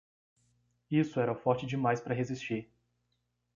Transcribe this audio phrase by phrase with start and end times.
[0.89, 2.67] Isso era forte demais para resistir.